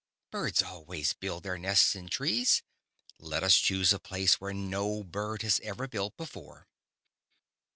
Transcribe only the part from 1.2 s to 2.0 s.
their nests